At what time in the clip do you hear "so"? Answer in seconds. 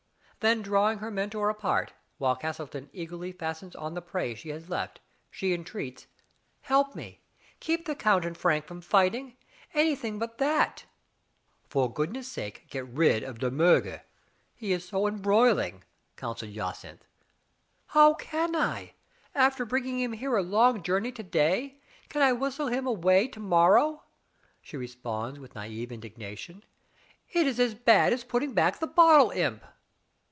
14.87-15.05